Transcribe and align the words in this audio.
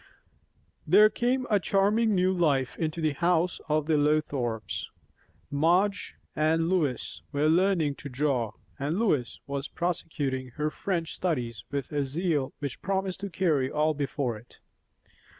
There 0.87 1.11
came 1.11 1.45
a 1.47 1.59
charming 1.59 2.15
new 2.15 2.33
life 2.33 2.75
into 2.79 3.01
the 3.01 3.13
house 3.13 3.59
of 3.69 3.85
the 3.85 3.97
Lothrops. 3.97 4.89
Madge 5.51 6.15
and 6.35 6.69
Lois 6.69 7.21
were 7.31 7.47
learning 7.47 7.93
to 7.97 8.09
draw, 8.09 8.53
and 8.79 8.97
Lois 8.97 9.39
was 9.45 9.67
prosecuting 9.67 10.49
her 10.55 10.71
French 10.71 11.13
studies 11.13 11.63
with 11.69 11.91
a 11.91 12.03
zeal 12.03 12.51
which 12.57 12.81
promised 12.81 13.19
to 13.19 13.29
carry 13.29 13.69
all 13.69 13.93
before 13.93 14.35
it. 14.39 14.57